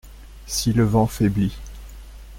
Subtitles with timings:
[0.47, 1.55] Si le vent faiblit.